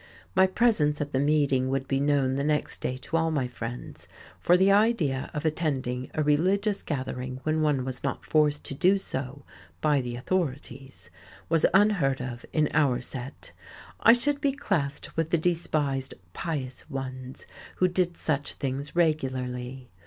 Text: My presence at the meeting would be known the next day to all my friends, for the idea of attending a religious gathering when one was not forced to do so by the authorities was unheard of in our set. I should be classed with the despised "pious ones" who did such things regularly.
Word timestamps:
My 0.33 0.47
presence 0.47 0.99
at 0.99 1.11
the 1.11 1.19
meeting 1.19 1.69
would 1.69 1.87
be 1.87 1.99
known 1.99 2.33
the 2.33 2.43
next 2.43 2.81
day 2.81 2.97
to 2.97 3.17
all 3.17 3.29
my 3.29 3.47
friends, 3.47 4.07
for 4.39 4.57
the 4.57 4.71
idea 4.71 5.29
of 5.31 5.45
attending 5.45 6.09
a 6.15 6.23
religious 6.23 6.81
gathering 6.81 7.39
when 7.43 7.61
one 7.61 7.85
was 7.85 8.03
not 8.03 8.25
forced 8.25 8.63
to 8.63 8.73
do 8.73 8.97
so 8.97 9.45
by 9.79 10.01
the 10.01 10.15
authorities 10.15 11.11
was 11.49 11.67
unheard 11.71 12.19
of 12.19 12.43
in 12.51 12.67
our 12.73 12.99
set. 12.99 13.51
I 13.99 14.13
should 14.13 14.41
be 14.41 14.53
classed 14.53 15.15
with 15.15 15.29
the 15.29 15.37
despised 15.37 16.15
"pious 16.33 16.89
ones" 16.89 17.45
who 17.75 17.87
did 17.87 18.17
such 18.17 18.53
things 18.53 18.95
regularly. 18.95 19.91